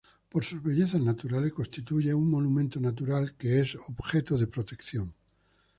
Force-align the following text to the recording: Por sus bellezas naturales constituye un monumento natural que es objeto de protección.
Por 0.29 0.43
sus 0.43 0.63
bellezas 0.63 0.99
naturales 0.99 1.53
constituye 1.53 2.11
un 2.15 2.27
monumento 2.31 2.79
natural 2.79 3.35
que 3.37 3.59
es 3.61 3.77
objeto 3.87 4.35
de 4.35 4.47
protección. 4.47 5.13